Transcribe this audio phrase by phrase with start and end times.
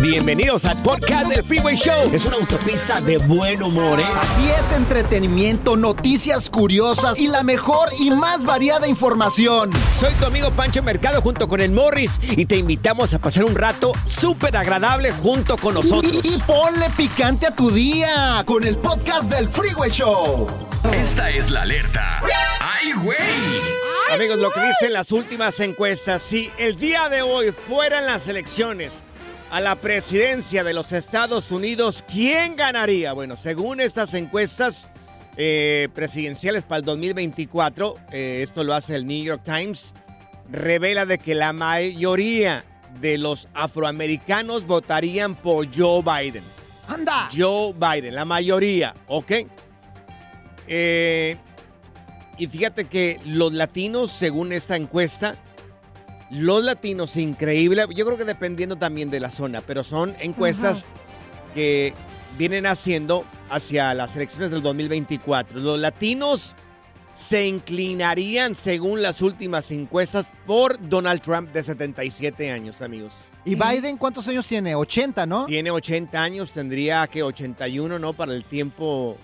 [0.00, 2.10] Bienvenidos al podcast del Freeway Show.
[2.12, 4.04] Es una autopista de buen humor, ¿eh?
[4.20, 9.70] Así es, entretenimiento, noticias curiosas y la mejor y más variada información.
[9.90, 13.54] Soy tu amigo Pancho Mercado junto con el Morris y te invitamos a pasar un
[13.54, 16.12] rato súper agradable junto con nosotros.
[16.22, 20.46] Y, y ponle picante a tu día con el podcast del Freeway Show.
[20.92, 22.22] Esta es la alerta.
[22.60, 23.16] ¡Ay, güey!
[24.14, 29.02] Amigos, lo que dicen las últimas encuestas, si el día de hoy fueran las elecciones
[29.50, 33.12] a la presidencia de los Estados Unidos, ¿quién ganaría?
[33.12, 34.88] Bueno, según estas encuestas
[35.36, 39.94] eh, presidenciales para el 2024, eh, esto lo hace el New York Times,
[40.50, 42.64] revela de que la mayoría
[43.00, 46.44] de los afroamericanos votarían por Joe Biden.
[46.88, 47.28] ¡Anda!
[47.36, 49.32] Joe Biden, la mayoría, ¿ok?
[50.68, 51.36] Eh,
[52.38, 55.36] y fíjate que los latinos, según esta encuesta,
[56.30, 60.84] los latinos, increíble, yo creo que dependiendo también de la zona, pero son encuestas
[61.54, 61.94] que
[62.36, 65.58] vienen haciendo hacia las elecciones del 2024.
[65.60, 66.54] Los latinos
[67.14, 73.12] se inclinarían, según las últimas encuestas, por Donald Trump de 77 años, amigos.
[73.44, 74.74] ¿Y Biden cuántos años tiene?
[74.74, 75.46] 80, ¿no?
[75.46, 78.12] Tiene 80 años, tendría que 81, ¿no?
[78.12, 79.16] Para el tiempo,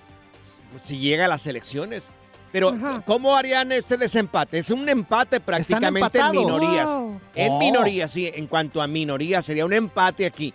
[0.82, 2.04] si llega a las elecciones.
[2.52, 3.02] Pero, Ajá.
[3.06, 4.58] ¿cómo harían este desempate?
[4.58, 6.86] Es un empate prácticamente en minorías.
[6.86, 7.20] Wow.
[7.34, 7.58] En Oh.
[7.58, 10.52] minorías, sí, en cuanto a minorías, sería un empate aquí.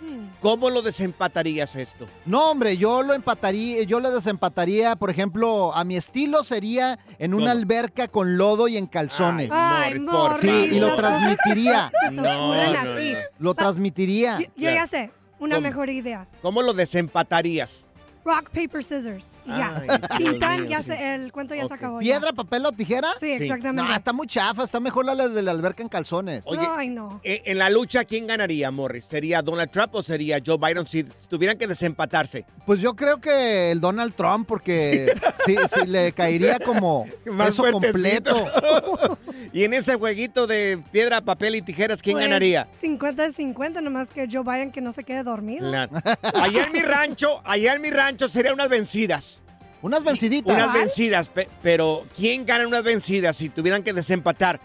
[0.00, 0.28] Hmm.
[0.40, 2.06] ¿Cómo lo desempatarías esto?
[2.26, 7.34] No, hombre, yo lo empataría, yo lo desempataría, por ejemplo, a mi estilo sería en
[7.34, 7.58] una ¿Cómo?
[7.60, 9.50] alberca con lodo y en calzones.
[9.52, 11.90] Ay, Ay, Morris, por Morris, Sí, y lo transmitiría.
[12.12, 12.22] No,
[12.54, 13.00] no, no.
[13.38, 14.38] Lo transmitiría.
[14.38, 15.10] Yo, ya sé,
[15.40, 15.66] una ¿Cómo?
[15.66, 16.28] mejor idea.
[16.42, 17.85] ¿Cómo lo desempatarías?
[18.26, 19.30] Rock, paper, scissors.
[19.44, 19.74] Y ya.
[20.10, 20.24] Ay,
[20.60, 20.86] mío, ya sí.
[20.86, 22.00] se, el cuento ya se acabó.
[22.02, 22.18] ya.
[22.18, 23.06] ¿Piedra, papel o tijera?
[23.20, 23.88] Sí, exactamente.
[23.88, 26.44] No, está muy chafa, está mejor la de la alberca en calzones.
[26.46, 27.20] Oye, Ay, no.
[27.22, 29.04] Eh, En la lucha, ¿quién ganaría, Morris?
[29.04, 32.44] ¿Sería Donald Trump o sería Joe Biden si tuvieran que desempatarse?
[32.66, 35.14] Pues yo creo que el Donald Trump, porque
[35.46, 38.34] sí, sí, le caería como Más eso fuertecito.
[38.34, 39.18] completo.
[39.52, 42.66] y en ese jueguito de piedra, papel y tijeras, ¿quién Pues, ganaría?
[42.80, 45.70] 50 de 50, nomás que Joe Biden que no se quede dormido.
[45.70, 45.88] La-
[46.34, 49.42] Allá en mi rancho, allá en mi rancho serían unas vencidas.
[49.82, 50.54] Unas venciditas.
[50.54, 54.58] Unas vencidas, pe- pero ¿quién gana unas vencidas si tuvieran que desempatar?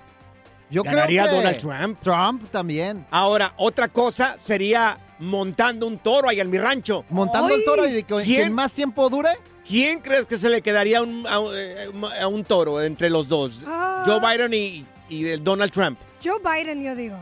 [0.69, 1.99] Yo Ganaría creo que Donald Trump.
[2.01, 3.05] Trump también.
[3.11, 7.03] Ahora, otra cosa sería montando un toro allá en mi rancho.
[7.09, 8.25] Montando el toro y de que ¿quién?
[8.25, 9.29] quien más tiempo dure.
[9.67, 11.91] ¿Quién crees que se le quedaría un- a, eh,
[12.21, 13.61] a un toro entre los dos?
[13.67, 14.03] Ah.
[14.05, 15.99] Joe Biden y, y el Donald Trump.
[16.23, 17.17] Joe Biden, yo digo.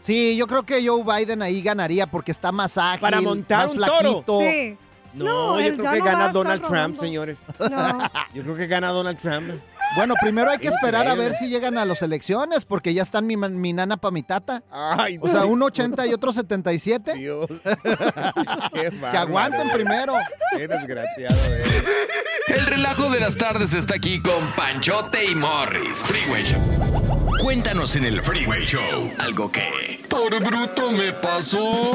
[0.00, 3.70] Sí, yo creo que Joe Biden ahí ganaría porque está más ágil, Para montar más
[3.70, 3.98] un toro.
[4.24, 4.40] flaquito.
[4.40, 4.78] Sí.
[5.12, 5.24] No,
[5.56, 7.00] No, yo creo que no gana Donald Trump, robando.
[7.02, 7.38] señores.
[7.58, 7.98] No.
[8.34, 9.60] Yo creo que gana Donald Trump.
[9.96, 13.26] Bueno, primero hay que esperar a ver si llegan a las elecciones porque ya están
[13.26, 14.62] mi, mi nana pa' mi tata.
[14.70, 17.14] Ay, O sea, uno 80 y otro 77.
[17.14, 17.46] Dios.
[18.72, 20.14] Qué Que aguanten primero.
[20.56, 21.84] Qué desgraciado eres.
[22.46, 25.98] El relajo de las tardes está aquí con Panchote y Morris.
[25.98, 26.60] Freeway Show.
[27.42, 30.00] Cuéntanos en el Freeway Show algo que...
[30.08, 31.92] Por bruto me pasó.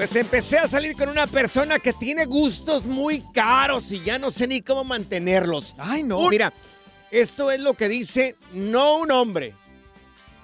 [0.00, 4.30] Pues empecé a salir con una persona que tiene gustos muy caros y ya no
[4.30, 5.74] sé ni cómo mantenerlos.
[5.76, 6.30] Ay, no.
[6.30, 6.54] Mira,
[7.10, 9.52] esto es lo que dice no un hombre.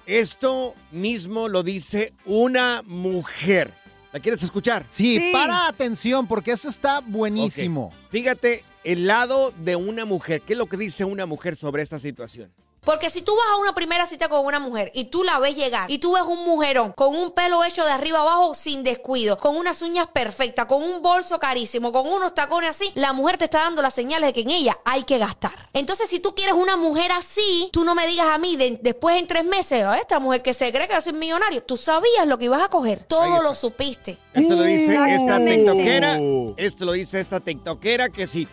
[0.04, 3.72] Esto mismo lo dice una mujer.
[4.12, 4.84] ¿La quieres escuchar?
[4.90, 5.30] Sí, Sí.
[5.32, 7.94] para atención porque eso está buenísimo.
[8.10, 10.42] Fíjate el lado de una mujer.
[10.42, 12.52] ¿Qué es lo que dice una mujer sobre esta situación?
[12.86, 15.56] Porque si tú vas a una primera cita con una mujer y tú la ves
[15.56, 19.36] llegar y tú ves un mujerón con un pelo hecho de arriba abajo sin descuido,
[19.38, 23.46] con unas uñas perfectas, con un bolso carísimo, con unos tacones así, la mujer te
[23.46, 25.68] está dando las señales de que en ella hay que gastar.
[25.72, 29.18] Entonces, si tú quieres una mujer así, tú no me digas a mí de- después
[29.18, 32.24] en tres meses, "Ah, esta mujer que se cree que yo soy millonario, tú sabías
[32.26, 34.16] lo que ibas a coger, todo lo supiste.
[34.32, 36.18] Esto lo dice esta tiktokera.
[36.56, 38.46] Esto lo dice esta tiktokera que si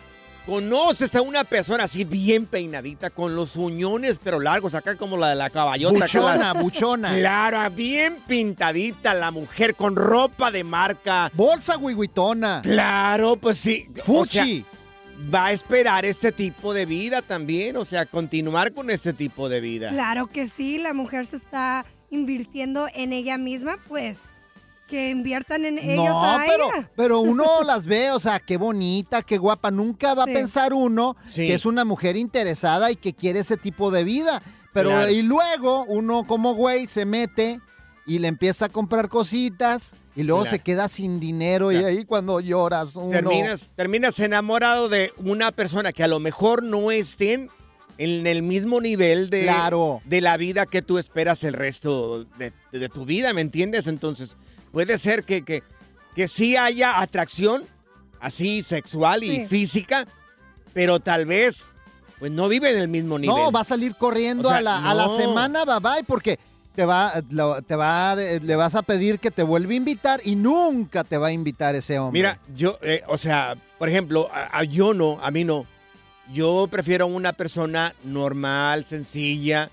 [0.46, 5.30] conoces a una persona así bien peinadita, con los uñones pero largos, acá como la
[5.30, 5.98] de la caballota.
[6.00, 7.14] Buchona, la- buchona.
[7.16, 11.30] Claro, bien pintadita la mujer con ropa de marca.
[11.34, 12.60] Bolsa guiguitona.
[12.62, 13.86] Claro, pues sí.
[14.06, 14.64] o sea, Fuchi.
[15.32, 19.60] va a esperar este tipo de vida también, o sea, continuar con este tipo de
[19.60, 19.90] vida.
[19.90, 24.36] Claro que sí, la mujer se está invirtiendo en ella misma, pues
[24.94, 26.90] que inviertan en ellos No, a pero, ella.
[26.94, 29.70] pero uno las ve, o sea, qué bonita, qué guapa.
[29.72, 30.30] Nunca va Sí.
[30.30, 31.46] a pensar uno Sí.
[31.48, 34.40] que es una mujer interesada y que quiere ese tipo de vida.
[34.72, 35.10] Pero Claro.
[35.10, 37.60] y luego uno como güey se mete
[38.06, 40.56] y le empieza a comprar cositas y luego Claro.
[40.56, 43.10] se queda sin dinero y ahí cuando lloras uno.
[43.10, 47.50] Terminas, terminas enamorado de una persona que a lo mejor no estén
[47.98, 50.00] en el mismo nivel de, Claro.
[50.04, 53.86] de la vida que tú esperas el resto de, de tu vida, ¿me entiendes?
[53.86, 54.36] Entonces,
[54.74, 55.62] puede ser que, que,
[56.14, 57.62] que sí haya atracción,
[58.20, 59.46] así sexual y Sí.
[59.46, 60.04] física,
[60.74, 61.64] pero tal vez
[62.18, 63.34] pues no vive en el mismo nivel.
[63.36, 66.38] No, va a salir corriendo O sea, a, la, a la semana, bye bye, porque
[66.74, 67.12] te va,
[67.66, 71.28] te va, le vas a pedir que te vuelva a invitar y nunca te va
[71.28, 72.18] a invitar ese hombre.
[72.20, 75.66] Mira, yo, eh, o sea, por ejemplo, a, a yo no, a mí no.
[76.32, 79.70] Yo prefiero una persona normal, sencilla.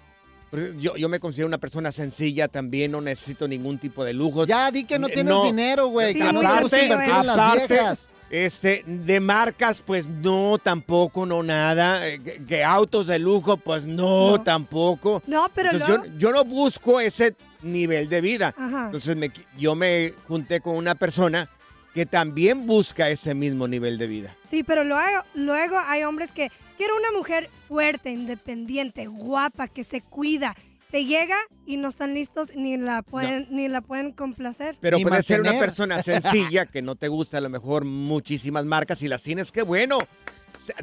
[0.80, 4.46] Yo, yo me considero una persona sencilla también, no necesito ningún tipo de lujo.
[4.46, 5.44] ya di que no tienes no.
[5.46, 8.06] dinero, güey, Sí, que no te aparte- gusta invertir en las aparte, viejas.
[8.30, 12.08] Este, de marcas, pues no, tampoco, no nada.
[12.08, 14.42] Eh, Que, que autos de lujo, pues no, No.
[14.42, 15.22] tampoco.
[15.28, 18.54] No, pero Entonces, yo, yo no busco ese nivel de vida.
[18.58, 18.86] Ajá.
[18.86, 21.50] Entonces me qui- yo me junté con una persona
[21.94, 24.36] que también busca ese mismo nivel de vida.
[24.50, 30.02] Sí, pero luego, luego hay hombres que quieren una mujer fuerte, independiente, guapa, que se
[30.02, 30.56] cuida.
[30.90, 34.76] Te llega y no están listos ni la pueden ni la pueden complacer.
[34.82, 38.66] Pero Ni puede ser una persona sencilla que no te gusta a lo mejor muchísimas
[38.66, 40.00] marcas y las tienes, qué bueno.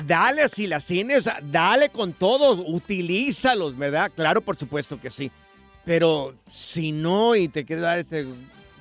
[0.07, 4.11] Dale, si las tienes, dale con todo, utilízalos, ¿verdad?
[4.15, 5.31] Claro, por supuesto que sí.
[5.85, 8.27] Pero si no y te quieres dar este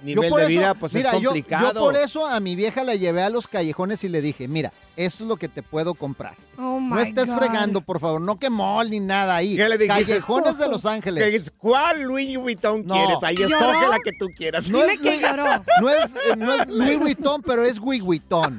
[0.03, 1.73] nivel por de eso- vida, pues mira, es yo- complicado.
[1.73, 4.71] Yo, por eso a mi vieja la llevé a los callejones y le dije, mira,
[4.97, 6.35] esto es lo que te puedo comprar.
[6.57, 7.37] Oh my No estés God.
[7.37, 9.55] fregando, por favor, no que mall ni nada ahí.
[9.55, 10.05] ¿Qué le dijiste?
[10.05, 11.23] Callejones de Los Ángeles.
[11.23, 12.95] ¿Qué es- ¿Cuál Louis Vuitton No.
[12.95, 13.17] quieres?
[13.23, 13.55] Ahí ¿Lloró?
[13.55, 14.67] escoge la que tú quieras.
[14.69, 15.45] No Dime es, que Louis, lloró.
[15.81, 18.57] no, es, eh, no es Louis Vuitton, pero es Wii Vuitton.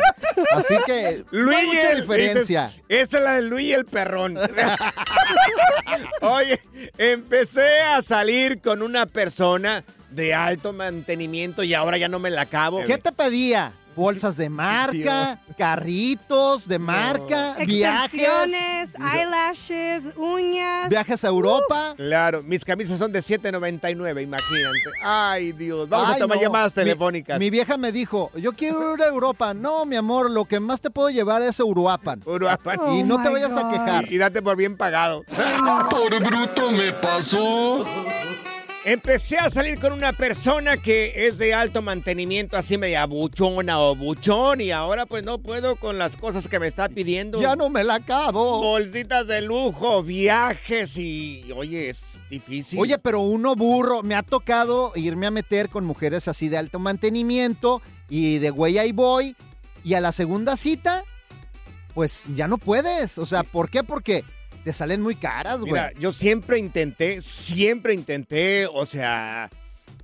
[0.55, 2.67] Así que no hay mucha el- diferencia.
[2.69, 4.39] dices, esta es la de Luis el perrón.
[6.21, 6.61] Oye,
[6.99, 12.43] empecé a salir con una persona de alto mantenimiento y ahora ya no me la
[12.43, 12.83] acabo.
[12.87, 13.73] ¿Qué te pedía?
[13.99, 20.89] Bolsas de marca, carritos de marca, viajes, Extensiones, eyelashes, uñas.
[20.89, 21.95] viajes a Europa.
[21.97, 24.79] Claro, mis camisas son de 7.99, imagínate.
[25.03, 25.89] Ay, Dios.
[25.89, 26.43] Vamos a tomar no.
[26.45, 27.41] llamadas Mi- telefónicas.
[27.41, 29.53] Mi, vieja me dijo, yo quiero ir a Europa.
[29.53, 32.21] No, mi amor, lo que más te puedo llevar es Uruapan.
[32.25, 32.79] Uruapan.
[32.81, 34.05] Oh y no te my vayas a quejar.
[34.09, 35.25] Y, y date por bien pagado.
[35.91, 37.85] Por bruto me pasó.
[38.85, 43.97] Empecé a salir con una persona que es de alto mantenimiento, así media buchona o
[43.97, 47.41] buchón, y ahora pues no puedo con las cosas que me está pidiendo.
[47.41, 48.61] Ya no me la acabo.
[48.61, 51.45] Bolsitas de lujo, viajes y...
[51.55, 52.79] Oye, es difícil.
[52.79, 56.79] Oye, pero uno burro, me ha tocado irme a meter con mujeres así de alto
[56.79, 59.37] mantenimiento y de güey ahí voy.
[59.85, 61.05] Y a la segunda cita,
[61.95, 63.19] pues ya no puedes.
[63.19, 63.83] O sea, ¿por qué?
[63.83, 64.25] Porque
[64.69, 65.73] te salen muy caras, güey.
[65.73, 69.49] Mira, yo siempre intenté, siempre intenté, o sea,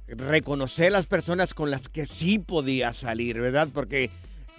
[0.06, 3.68] reconocer las personas con las que sí podía salir, ¿verdad?
[3.74, 4.10] Porque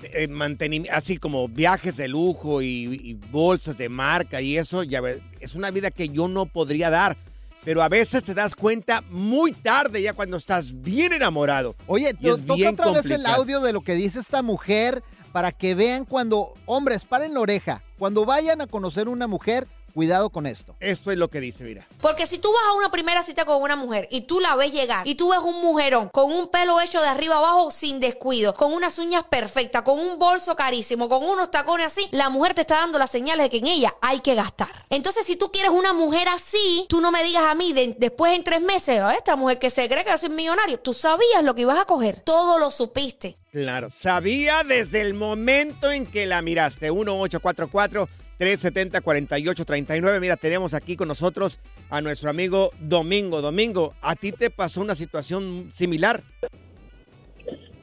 [0.03, 5.01] eh, mantenim- así como viajes de lujo y, y bolsas de marca y eso, ya
[5.01, 7.17] ves, es una vida que yo no podría dar.
[7.63, 11.73] Pero a veces te das cuenta muy tarde, ya cuando estás bien enamorado.
[11.87, 15.73] Oye, to- toca otra vez el audio de lo que dice esta mujer para que
[15.73, 17.81] vean cuando, hombres, paren la oreja.
[17.97, 20.75] Cuando vayan a conocer una mujer, cuidado con esto.
[20.81, 21.87] Esto es lo que dice, mira.
[22.01, 24.73] Porque si tú vas a una primera cita con una mujer y tú la ves
[24.73, 28.53] llegar y tú ves un mujerón con un pelo hecho de arriba abajo sin descuido,
[28.55, 32.61] con unas uñas perfectas, con un bolso carísimo, con unos tacones así, la mujer te
[32.61, 34.85] está dando las señales de que en ella hay que gastar.
[34.89, 38.35] Entonces, si tú quieres una mujer así, tú no me digas a mí de- después
[38.35, 41.41] en tres meses, "Ah, esta mujer que se cree que yo soy millonario, tú sabías
[41.41, 43.37] lo que ibas a coger, todo lo supiste.
[43.51, 46.91] Claro, sabía desde el momento en que la miraste.
[46.91, 50.19] 1844 370-4839.
[50.19, 53.41] Mira, tenemos aquí con nosotros a nuestro amigo Domingo.
[53.41, 56.21] Domingo, ¿a ti te pasó una situación similar?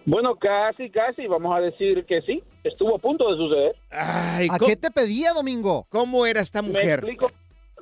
[0.04, 3.76] Bueno, casi, casi, vamos a decir que sí, estuvo a punto de suceder.
[3.90, 5.86] Ay, ¿A ¿cómo- qué te pedía, Domingo?
[5.90, 6.98] ¿Cómo era esta Me mujer?
[6.98, 7.30] explico,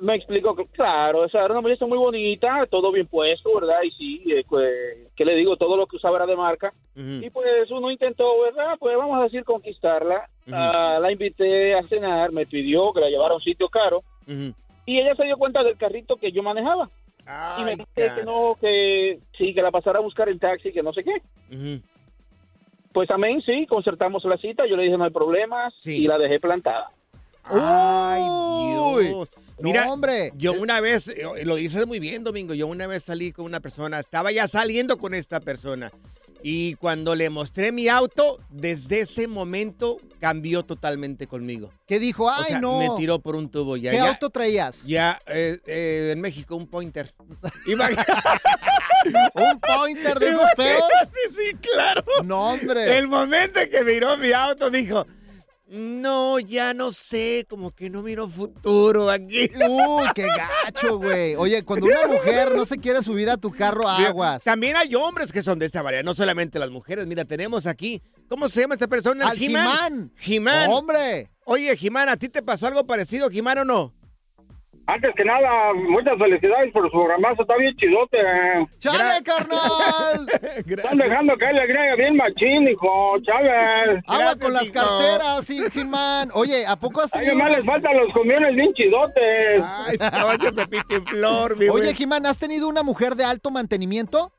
[0.01, 3.81] me explico que, claro, esa era una muchacha muy bonita, todo bien puesto, ¿verdad?
[3.83, 4.69] Y sí, eh, pues,
[5.15, 5.55] ¿qué le digo?
[5.57, 6.73] Todo lo que usaba era de marca.
[6.95, 8.75] Y pues uno intentó, ¿verdad?
[8.79, 10.27] Pues vamos a decir conquistarla.
[10.51, 14.03] Ah, la invité a cenar, me pidió que la llevara a un sitio caro.
[14.27, 16.89] Y ella se dio cuenta del carrito que yo manejaba.
[17.59, 20.83] y me dice que no, que sí, que la pasara a buscar en taxi, que
[20.83, 21.81] no sé qué.
[22.91, 26.03] Pues amén, sí, concertamos la cita, yo le dije no hay problema Sí.
[26.03, 26.89] y la dejé plantada.
[27.43, 28.21] Ay.
[28.21, 29.29] Dios.
[29.57, 30.31] No, Mira, hombre.
[30.37, 33.59] yo una vez, eh, lo dices muy bien, Domingo, yo una vez salí con una
[33.59, 35.91] persona, estaba ya saliendo con esta persona.
[36.43, 41.71] Y cuando le mostré mi auto, desde ese momento cambió totalmente conmigo.
[41.85, 42.25] ¿Qué dijo?
[42.25, 42.79] O Ay, sea, no.
[42.79, 43.91] me tiró por un tubo ya.
[43.91, 44.83] ¿Qué ya, auto traías?
[44.85, 47.13] Ya, eh, eh, en México, un pointer.
[47.67, 50.83] ¿Un pointer de esos feos?
[51.35, 52.03] sí, claro.
[52.23, 52.97] No, hombre.
[52.97, 55.05] El momento en que miró mi auto, dijo,
[55.71, 59.49] no, ya no sé, como que no miro futuro aquí.
[59.69, 61.35] Uy, qué gacho, güey.
[61.35, 64.43] Oye, cuando una mujer no se quiere subir a tu carro, Mira, aguas.
[64.43, 67.07] También hay hombres que son de esta variedad, no solamente las mujeres.
[67.07, 69.29] Mira, tenemos aquí, ¿cómo se llama esta persona?
[69.29, 70.11] Al Jimán.
[70.17, 70.69] Jimán.
[70.69, 71.31] Hombre.
[71.45, 73.93] Oye, Jimán, ¿a ti te pasó algo parecido, Jimán, o no?
[74.87, 78.17] Antes que nada, muchas felicidades por su programazo, está bien chidote.
[78.79, 80.27] ¡Chale, carnal!
[80.67, 84.01] Están dejando que le agrega bien machín, hijo, chale.
[84.07, 86.29] Agua con las carteras, sí, Jimán.
[86.33, 87.57] Oye, ¿a poco has A tenido ellos más una...
[87.57, 89.63] les faltan los comiones bien chidotes.
[89.63, 91.93] Ay, caballo Pepito flor, mi Oye.
[91.93, 94.33] Jimán, ¿has tenido una mujer de alto mantenimiento?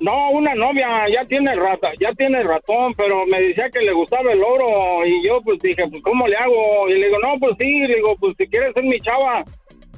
[0.00, 4.30] No, una novia ya tiene rata, ya tiene ratón, pero me decía que le gustaba
[4.32, 6.88] el oro y yo pues dije, pues ¿cómo le hago?
[6.88, 9.42] Y le digo, no, pues sí, le digo, pues si quieres ser mi chava,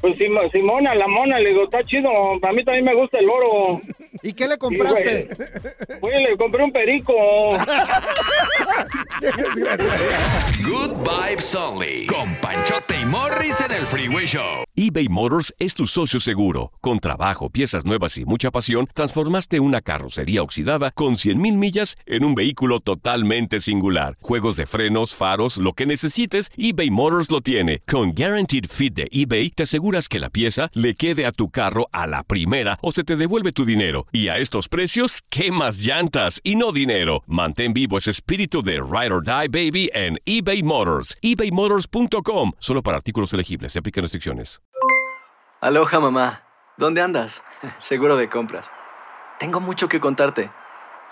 [0.00, 2.08] pues Sim- Simona, la mona, le digo, está chido,
[2.42, 3.78] a mí también me gusta el oro.
[4.22, 5.28] ¿Y qué le compraste?
[6.00, 7.12] Fui y le compré un perico.
[10.68, 12.06] Good Vibes Only.
[12.06, 14.64] Con Panchote y Morris en el Freeway Show.
[14.76, 16.72] eBay Motors es tu socio seguro.
[16.80, 22.24] Con trabajo, piezas nuevas y mucha pasión, transformaste una carrocería oxidada con 100.000 millas en
[22.24, 24.16] un vehículo totalmente singular.
[24.20, 27.80] Juegos de frenos, faros, lo que necesites, eBay Motors lo tiene.
[27.86, 32.06] Con Guaranteed Fit de eBay, te que la pieza le quede a tu carro a
[32.06, 34.06] la primera o se te devuelve tu dinero.
[34.12, 37.22] Y a estos precios, ¿qué más llantas y no dinero?
[37.26, 41.16] Mantén vivo ese espíritu de Ride or Die Baby en eBay Motors.
[41.22, 42.52] ebaymotors.com.
[42.58, 43.72] Solo para artículos elegibles.
[43.72, 44.60] Se aplican restricciones.
[45.62, 46.42] Aloha mamá,
[46.76, 47.42] ¿dónde andas?
[47.78, 48.70] Seguro de compras.
[49.38, 50.50] Tengo mucho que contarte.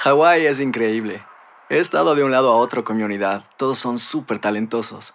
[0.00, 1.24] Hawái es increíble.
[1.70, 3.44] He estado de un lado a otro con mi unidad.
[3.56, 5.14] Todos son súper talentosos.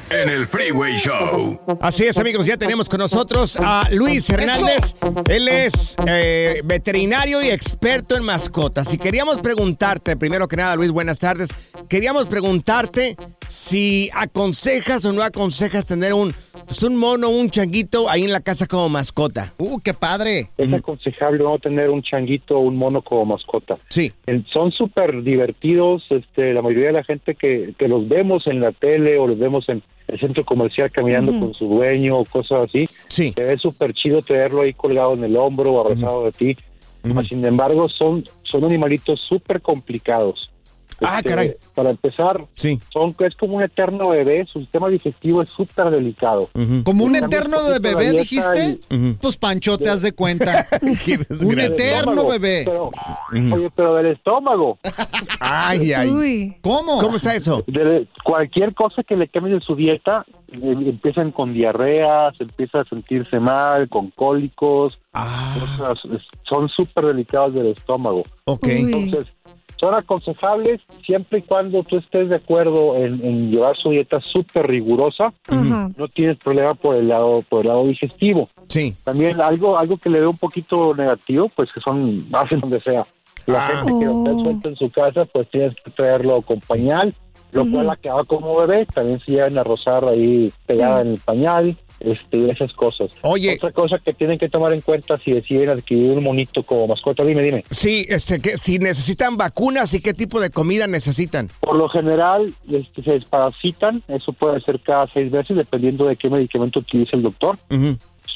[0.11, 1.59] en el Freeway Show.
[1.79, 4.95] Así es, amigos, ya tenemos con nosotros a Luis Hernández.
[5.29, 8.93] Él es eh, veterinario y experto en mascotas.
[8.93, 11.49] Y queríamos preguntarte, primero que nada, Luis, buenas tardes.
[11.87, 13.15] Queríamos preguntarte
[13.47, 16.33] si aconsejas o no aconsejas tener un,
[16.65, 19.53] pues, un mono, un changuito ahí en la casa como mascota.
[19.57, 20.49] ¡Uh, qué padre!
[20.57, 23.77] Es aconsejable no tener un changuito o un mono como mascota.
[23.89, 24.11] Sí.
[24.25, 26.03] El- son súper divertidos.
[26.09, 29.39] Este, la mayoría de la gente que, que los vemos en la tele o los
[29.39, 33.33] vemos en el centro comercial caminando con su dueño o cosas así, sí.
[33.33, 36.55] se ve súper chido tenerlo ahí colgado en el hombro o abrazado de ti.
[37.03, 40.50] Mas, Sin embargo, son, son animalitos súper complicados.
[41.03, 41.55] Ah, Este, caray.
[41.73, 42.45] Para empezar,
[42.93, 46.49] son, es como un eterno bebé, su sistema digestivo es súper delicado.
[46.83, 48.79] ¿Como un eterno de bebé, dijiste?
[48.89, 50.67] y- Pues Pancho, te das de cuenta.
[51.41, 52.63] un eterno bebé.
[52.65, 52.89] Pero,
[53.55, 54.77] Oye, pero del estómago.
[55.39, 56.55] Ay, ay.
[56.61, 56.97] ¿Cómo?
[56.99, 57.63] ¿Cómo está eso?
[57.67, 62.85] De cualquier cosa que le cambie de su dieta, eh, empiezan con diarreas, empieza a
[62.85, 64.97] sentirse mal, con cólicos.
[65.13, 68.23] cosas, es- son súper delicados del estómago.
[68.45, 68.65] Ok.
[68.67, 69.25] Entonces,
[69.81, 74.67] son aconsejables siempre y cuando tú estés de acuerdo en, en llevar su dieta súper
[74.67, 75.33] rigurosa.
[75.49, 78.47] No tienes problema por el lado por el lado digestivo.
[78.67, 78.93] Sí.
[79.03, 83.05] También algo algo que le ve un poquito negativo, pues que son hacen donde sea.
[83.47, 83.71] La Ah.
[83.83, 87.13] gente que lo está suelta en su casa, pues tienes que traerlo con pañal,
[87.51, 88.85] lo cual acaba como bebé.
[88.85, 91.75] También se llegan a rozar ahí pegada en el pañal.
[92.03, 93.11] Este, esas cosas.
[93.21, 93.53] Oye.
[93.55, 97.23] Otra cosa que tienen que tomar en cuenta si deciden adquirir un monito como mascota,
[97.23, 97.63] dime, dime.
[97.69, 101.49] Sí, este, que, si necesitan vacunas y qué tipo de comida necesitan.
[101.59, 106.29] Por lo general, este, se desparasitan, eso puede ser cada seis veces, dependiendo de qué
[106.29, 107.57] medicamento utilice el doctor.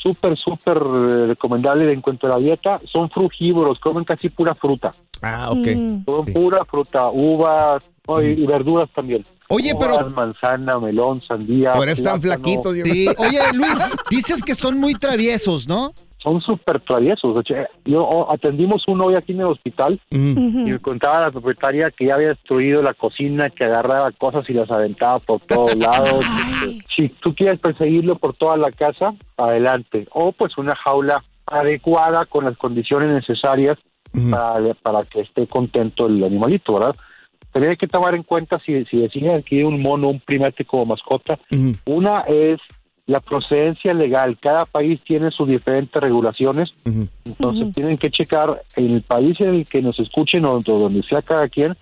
[0.06, 2.80] Súper, súper eh, recomendable en cuanto a la dieta.
[2.92, 4.92] Son frugívoros, comen casi pura fruta.
[5.24, 6.06] Ah, ok.
[6.06, 9.24] Comen pura fruta, uvas oh, y, y verduras también.
[9.50, 11.74] Oye, Uvas, pero- manzana, melón, sandía.
[11.74, 12.76] Por eso están flaquitos.
[12.76, 13.08] Sí.
[13.18, 13.78] Oye, Luis,
[14.12, 15.92] dices que son muy traviesos, ¿no?
[16.26, 17.46] Son súper traviesos.
[17.86, 22.16] Yo atendimos uno hoy aquí en el hospital y me contaba la propietaria que ya
[22.16, 26.26] había destruido la cocina, que agarraba cosas y las aventaba por todos lados.
[26.96, 30.08] Si tú quieres perseguirlo por toda la casa, adelante.
[30.14, 33.78] O pues una jaula adecuada con las condiciones necesarias
[34.32, 36.96] para, para que esté contento el animalito, ¿verdad?
[37.54, 40.88] Pero hay que tomar en cuenta si, si deciden adquirir un mono, un primate como
[40.88, 41.38] mascota,
[41.86, 42.60] una es
[43.08, 44.38] la procedencia legal.
[44.42, 46.74] Cada país tiene sus diferentes regulaciones.
[47.24, 51.22] Entonces tienen que checar en el país en el que nos escuchen o donde sea
[51.22, 51.76] cada quien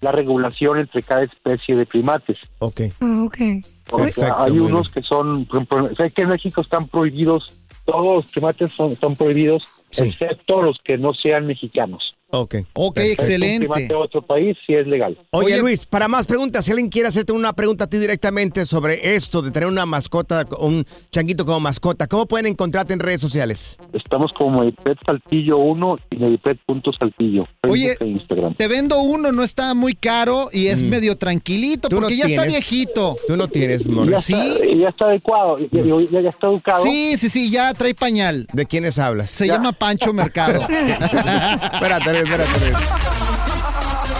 [0.00, 2.38] la regulación entre cada especie de primates.
[2.58, 2.82] Ok.
[3.00, 3.38] Ah, ok.
[3.86, 7.54] Porque Perfecto, hay unos que son, por ejemplo, sé que en México están prohibidos,
[7.86, 9.66] todos los primates son, están prohibidos,
[9.96, 12.14] excepto los que no sean mexicanos.
[12.30, 12.56] Ok.
[12.74, 13.94] Ok, Un excelente.
[13.94, 15.16] otro país sí es legal.
[15.30, 19.14] Oye, Luis, para más preguntas, si alguien quiere hacerte una pregunta a ti directamente sobre
[19.14, 23.78] esto de tener una mascota, un changuito como mascota, ¿cómo pueden encontrarte en redes sociales?
[23.94, 27.46] Estamos como Medipet Saltillo 1 y Medipet.saltillo.
[27.66, 28.54] Oye, e Instagram.
[28.56, 31.90] Te vendo uno, no está muy caro y es medio tranquilito Mm.
[31.90, 33.16] Tú no porque ya está viejito.
[33.26, 34.28] Tú no tienes, Ya Morris.
[34.30, 34.44] está,
[34.76, 36.82] ya está adecuado, ya, ya- ya está educado.
[36.82, 38.46] Sí, sí, sí, ya trae pañal.
[38.52, 39.30] ¿De quiénes hablas?
[39.30, 40.60] Se llama Pancho Mercado.
[40.68, 42.72] espérate, espérate.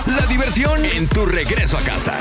[0.06, 2.18] La diversión en tu regreso a casa.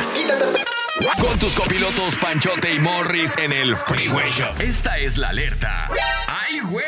[1.21, 4.49] Con tus copilotos Panchote y Morris en el Freeway Show.
[4.59, 5.89] Esta es la alerta.
[6.27, 6.85] ¡Ay, güey!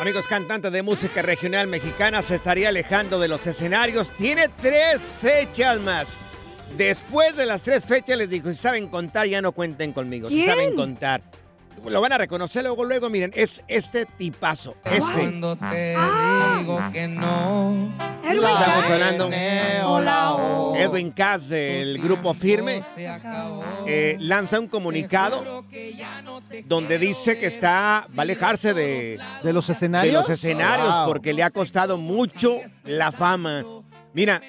[0.00, 4.10] Amigos, cantante de música regional mexicana se estaría alejando de los escenarios.
[4.10, 6.08] Tiene tres fechas más.
[6.76, 10.28] Después de las tres fechas les dijo, si saben contar, ya no cuenten conmigo.
[10.28, 10.50] Si ¿Quién?
[10.50, 11.22] saben contar.
[11.86, 14.74] Lo van a reconocer luego, luego, miren, es este tipazo.
[14.84, 15.00] Este.
[15.00, 15.90] Cuando te
[16.58, 17.92] digo que no.
[18.24, 19.30] Edwin Estamos hablando.
[19.84, 20.74] Hola, oh.
[20.76, 22.82] Edwin Cass del grupo Firme
[23.86, 25.64] eh, lanza un comunicado
[26.66, 30.12] donde dice que está va a alejarse de, ¿De los escenarios?
[30.14, 31.06] de los escenarios Wow.
[31.06, 33.62] porque le ha costado mucho la fama.
[34.14, 34.40] Mira,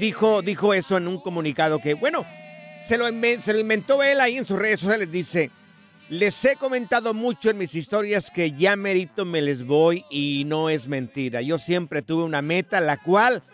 [0.00, 2.24] dijo, dijo eso en un comunicado que, bueno,
[2.82, 3.06] se lo,
[3.40, 5.10] se lo inventó él ahí en sus redes sociales.
[5.12, 5.50] Dice,
[6.10, 10.68] les he comentado mucho en mis historias que ya merito me les voy y no
[10.68, 11.40] es mentira.
[11.40, 13.44] Yo siempre tuve una meta, la cual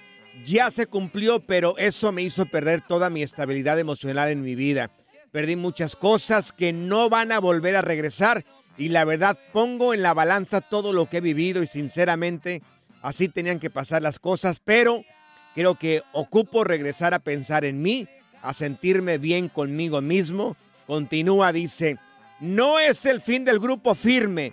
[0.47, 4.91] ya se cumplió, pero eso me hizo perder toda mi estabilidad emocional en mi vida.
[5.33, 8.47] Perdí muchas cosas que no van a volver a regresar
[8.79, 12.63] y la verdad pongo en la balanza todo lo que he vivido y sinceramente
[13.03, 15.05] así tenían que pasar las cosas, pero
[15.55, 18.09] creo que ocupo regresar a pensar en mí,
[18.41, 20.57] a sentirme bien conmigo mismo.
[20.87, 21.99] Continúa, dice,
[22.41, 24.53] no es el fin del grupo firme.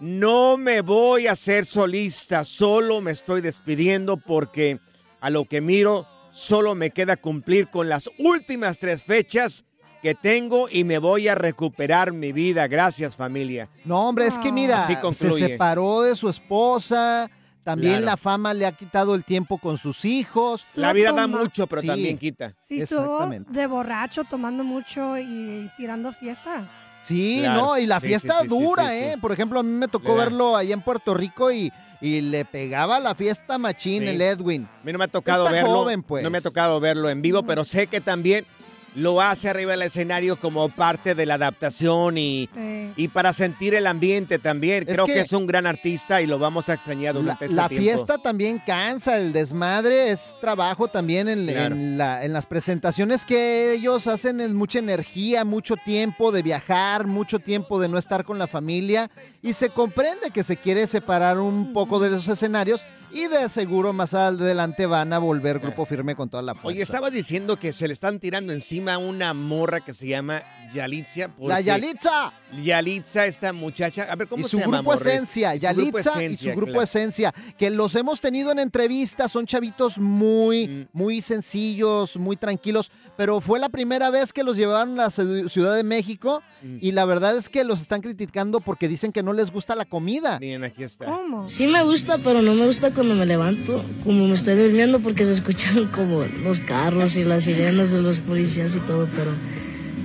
[0.00, 4.80] No me voy a hacer solista, solo me estoy despidiendo porque
[5.20, 9.64] a lo que miro solo me queda cumplir con las últimas tres fechas
[10.02, 12.66] que tengo y me voy a recuperar mi vida.
[12.66, 13.68] Gracias familia.
[13.84, 17.30] No, hombre, es que mira, Así se separó de su esposa,
[17.62, 18.06] también Claro.
[18.06, 20.66] la fama le ha quitado el tiempo con sus hijos.
[20.74, 21.86] La vida da mucho, pero Sí.
[21.86, 22.52] también quita.
[22.62, 23.50] Sí, estuvo Exactamente.
[23.52, 26.68] de borracho, tomando mucho y tirando fiesta.
[27.04, 27.60] Sí, Claro.
[27.60, 28.94] no, y la Sí, fiesta sí, dura, sí.
[28.94, 29.16] ¿eh?
[29.20, 32.98] Por ejemplo, a mí me tocó verlo allá en Puerto Rico y, y le pegaba
[33.00, 34.66] la fiesta machín el Edwin.
[34.82, 35.70] A mí no me ha tocado Está verlo.
[35.74, 36.22] joven, pues.
[36.24, 38.44] No me ha tocado verlo en vivo, pero sé que también
[38.94, 42.48] lo hace arriba del escenario como parte de la adaptación y,
[42.96, 44.84] y para sentir el ambiente también.
[44.86, 47.44] Es Creo que, que- es un gran artista y lo vamos a extrañar La, durante
[47.46, 47.82] este la tiempo.
[47.84, 51.74] fiesta también cansa, el desmadre es trabajo también en, Claro.
[51.74, 57.06] en la- en las presentaciones que ellos hacen es mucha energía, mucho tiempo de viajar,
[57.06, 59.10] mucho tiempo de no estar con la familia
[59.42, 62.82] y se comprende que se quiere separar un poco de los escenarios
[63.14, 66.68] y de seguro más adelante van a volver grupo firme con toda la fuerza.
[66.68, 70.42] Oye, estaba diciendo que se le están tirando encima a una morra que se llama
[70.74, 71.30] Yalitza.
[71.40, 72.32] La Yalitza.
[72.62, 74.04] Yalitza, esta muchacha.
[74.10, 74.78] A ver, ¿cómo y se su llama?
[74.78, 74.94] grupo?
[74.94, 76.82] Esencia, Yalitza grupo y su grupo claro.
[76.82, 80.86] Esencia, que los hemos tenido en entrevistas, son chavitos muy, Mm.
[80.92, 85.48] muy sencillos, muy tranquilos, pero fue la primera vez que los llevaron a la Ciu-
[85.48, 86.78] Ciudad de México Mm.
[86.80, 89.84] y la verdad es que los están criticando porque dicen que no les gusta la
[89.84, 90.38] comida.
[90.38, 91.06] Bien, aquí está.
[91.06, 91.48] ¿Cómo?
[91.48, 95.26] Sí me gusta, pero no me gusta cuando me levanto, como me estoy durmiendo porque
[95.26, 99.30] se escuchan como los carros y las sirenas de los policías y todo, pero,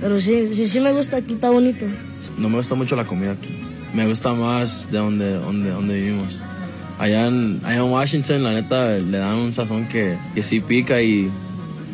[0.02, 1.86] pero sí, sí, sí me gusta, aquí está bonito.
[2.36, 3.58] No me gusta mucho la comida aquí.
[3.94, 6.40] Me gusta más de donde, donde, donde vivimos.
[6.98, 11.00] Allá en, allá en Washington, la neta, le dan un sazón que, que sí pica
[11.00, 11.30] y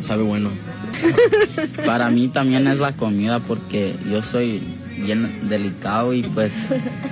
[0.03, 0.51] sabe bueno.
[1.87, 4.61] Para mí también es la comida porque yo soy
[4.99, 6.55] bien delicado y pues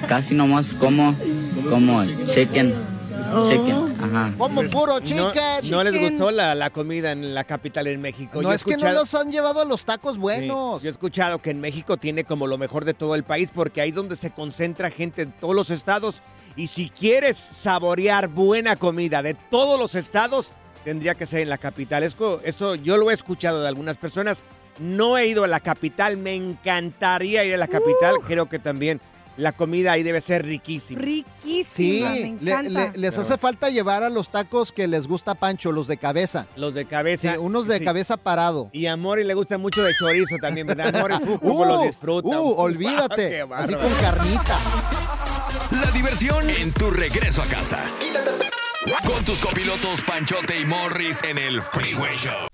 [0.08, 1.14] casi nomás como
[1.70, 2.72] como chicken.
[3.48, 4.34] Chicken, ajá.
[4.38, 5.30] Como puro chicken.
[5.32, 8.40] Pues, No, no les gustó la, la comida en la capital en México.
[8.42, 10.80] No, Yo es que no los han llevado a los tacos buenos.
[10.80, 13.50] Sí, yo he escuchado que en México tiene como lo mejor de todo el país
[13.54, 16.22] porque ahí es donde se concentra gente de todos los estados.
[16.56, 20.52] Y si quieres saborear buena comida de todos los estados,
[20.84, 22.04] tendría que ser en la capital.
[22.04, 24.44] Esto, esto yo lo he escuchado de algunas personas.
[24.78, 28.16] No he ido a la capital, me encantaría ir a la capital.
[28.26, 29.00] Creo que también
[29.36, 31.00] la comida ahí debe ser riquísima.
[31.00, 31.64] Riquísima,
[32.14, 32.92] Sí, me le- encanta.
[32.92, 36.46] le- les hace falta llevar a los tacos que les gusta Pancho, los de cabeza.
[36.56, 37.32] Los de cabeza.
[37.32, 37.84] Sí, unos de Sí.
[37.84, 38.70] cabeza parado.
[38.72, 40.92] Y a Mori le gusta mucho de chorizo también, ¿verdad?
[41.00, 42.28] Mori, cómo lo disfruta.
[42.40, 43.42] Uh, Uf, olvídate.
[43.54, 44.58] Así con carnita.
[45.82, 47.78] La diversión en tu regreso a casa.
[49.06, 52.48] Con tus copilotos Panchote y Morris en el Freeway Show.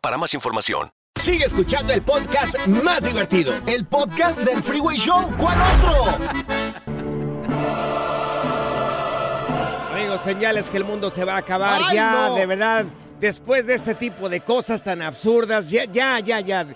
[0.00, 0.90] para más información.
[1.20, 3.54] Sigue escuchando el podcast más divertido.
[3.66, 5.22] El podcast del Freeway Show.
[5.38, 6.18] ¿Cuál otro?
[9.92, 12.34] Amigos, señales que el mundo se va a acabar Ay, ya, no.
[12.34, 12.84] de verdad.
[13.20, 16.66] Después de este tipo de cosas tan absurdas, ya, ya, ya, ya.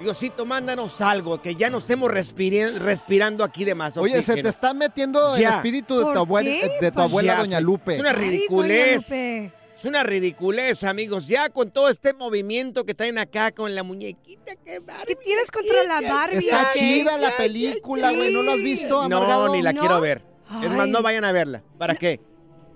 [0.00, 4.42] Diosito, mándanos algo, que ya no estemos respiri- respirando aquí de más Oye, se oxígeno.
[4.44, 5.56] te está metiendo el Ya.
[5.56, 7.60] espíritu de tu, ¿Por abuela, de tu Pues abuela, Ya Doña.
[7.60, 7.94] Lupe.
[7.94, 9.02] Es una Ay, Doña ridiculez.
[9.10, 9.52] Lupe.
[9.80, 11.26] Es una ridiculez, amigos.
[11.26, 15.06] Ya con todo este movimiento que traen acá con la muñequita, qué Barbie.
[15.06, 16.36] ¿Qué tienes contra la Barbie?
[16.36, 18.30] Está Ay, chida la película, güey.
[18.30, 19.48] ¿No lo has visto, No, amargado?
[19.54, 19.80] ni la ¿No?
[19.80, 20.22] quiero ver.
[20.62, 21.62] Es más, no vayan a verla.
[21.78, 22.20] ¿Para qué?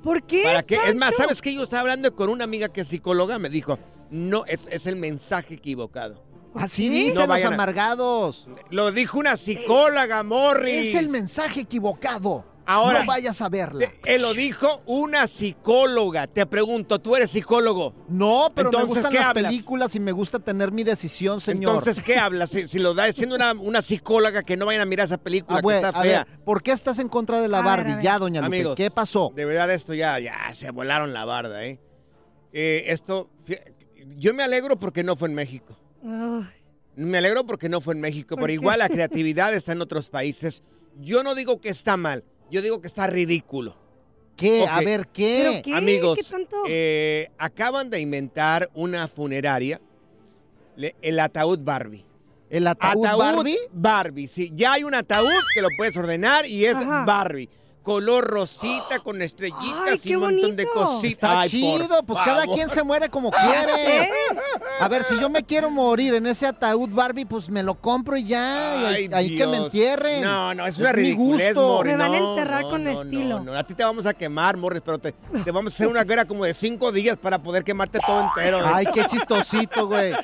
[0.03, 0.45] ¿Por qué?
[0.45, 0.79] ¿Para qué?
[0.87, 1.15] Es más?
[1.15, 1.53] ¿sabes qué?
[1.55, 3.79] Yo estaba hablando con una amiga que es psicóloga, me dijo,
[4.11, 6.23] no, es, es el mensaje equivocado.
[6.55, 6.95] Así ¿Qué?
[6.95, 8.49] dicen No los a- amargados.
[8.71, 10.89] Lo dijo una psicóloga, Morris.
[10.89, 12.47] Es el mensaje equivocado.
[12.67, 13.91] Ahora- no vayas a verla.
[14.05, 16.27] Él lo dijo una psicóloga.
[16.27, 17.95] Te pregunto, ¿tú eres psicólogo?
[18.09, 19.45] No, pero me gustan ¿qué las hablas?
[19.51, 21.75] películas y me gusta tener mi decisión, señor.
[21.77, 22.51] Entonces, ¿qué hablas?
[22.51, 25.59] Si, si lo da siendo una, una psicóloga, que no vayan a mirar esa película
[25.59, 26.25] Ah, que está a fea.
[26.25, 27.93] ver, ¿por qué estás en contra de la A Barbie?
[27.93, 28.05] a ver.
[28.05, 29.33] Ya, doña Lupe, Amigos, ¿qué pasó?
[29.35, 31.81] De verdad, esto ya, ya se volaron la barda, ¿eh?
[32.53, 33.29] Eh, esto,
[34.17, 35.77] yo me alegro porque no fue en México.
[36.05, 36.47] Ay,
[36.97, 38.55] Me alegro porque no fue en México, ¿Por pero qué?
[38.55, 40.63] igual la creatividad está en otros países.
[41.01, 43.77] Yo no digo que está mal, yo digo que está ridículo.
[44.37, 44.67] ¿Qué?
[44.69, 45.63] A ver, ¿qué?
[45.75, 46.57] Amigos, ¿Qué tanto?
[46.69, 49.81] eh, acaban de inventar una funeraria,
[50.77, 52.05] le- el ataúd Barbie.
[52.51, 53.59] ¿El ataúd, Barbie?
[53.73, 54.51] Barbie, sí.
[54.55, 57.05] Ya hay un ataúd que lo puedes ordenar y es Ajá.
[57.05, 57.49] Barbie.
[57.85, 61.05] Color rosita con estrellitas Ay, y un montón de cositas.
[61.13, 64.09] Está Ay, chido, pues cada quien se muere como Ya quiere.
[64.81, 68.17] A ver, si yo me quiero morir en ese ataúd Barbie, pues me lo compro
[68.17, 68.99] y ya.
[68.99, 70.23] y ahí- que me entierren.
[70.23, 71.69] No, no, es una mi ridiculez, gusto.
[71.77, 71.93] Morris.
[71.93, 73.39] Me van a enterrar no, con no, estilo.
[73.41, 75.87] No, no, a ti te vamos a quemar, Morris, pero te, te vamos a hacer
[75.89, 78.61] una guerra como de cinco días para poder quemarte todo entero.
[78.65, 80.15] Ay, qué chistosito, güey.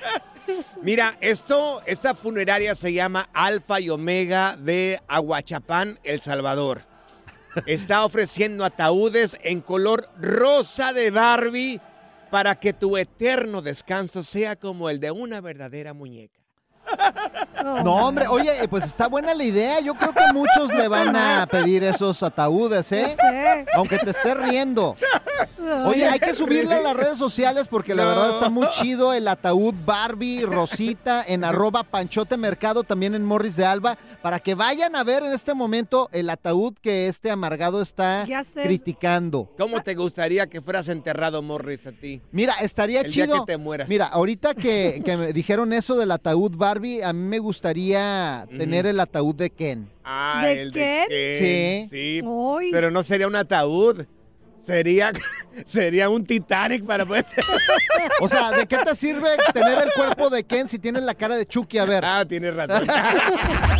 [0.83, 6.90] Mira, esto, esta funeraria se llama Alfa y Omega de Aguachapán, El Salvador.
[7.67, 11.81] Está ofreciendo ataúdes en color rosa de Barbie
[12.31, 16.40] para que tu eterno descanso sea como el de una verdadera muñeca.
[17.85, 19.81] No, hombre, oye, pues está buena la idea.
[19.81, 23.17] Yo creo que muchos le van a pedir esos ataúdes, ¿eh?
[23.19, 23.67] sé.
[23.75, 24.97] Aunque te estés riendo.
[25.87, 29.29] Oye, hay que subirle a las redes sociales porque la verdad está muy chido el
[29.29, 34.97] ataúd Barbie Rosita en arroba Panchote Mercado, también en Morris de Alba, para que vayan
[34.97, 39.51] a ver en este momento el ataúd que este amargado está criticando.
[39.59, 42.21] ¿Cómo te gustaría que fueras enterrado, Morris, a ti?
[42.33, 43.45] Mira, estaría El día chido.
[43.45, 43.89] que te mueras.
[43.89, 48.87] Mira, ahorita que, que me dijeron eso del ataúd Barbie, a mí me gustaría tener
[48.87, 49.91] el ataúd de Ken.
[50.05, 51.09] Ah, ¿De el Ken?
[51.09, 51.45] de Sí.
[51.45, 51.91] Ken.
[51.91, 52.21] Sí.
[52.27, 52.71] Ay.
[52.73, 54.05] Pero no sería un ataúd.
[54.61, 55.11] Sería,
[55.67, 57.27] sería un Titanic para poder.
[58.23, 61.37] O sea, ¿de qué te sirve tener el cuerpo de Ken si tienes la cara
[61.37, 61.79] de Chucky?
[61.79, 62.05] A ver.
[62.05, 62.87] Ah, tienes razón.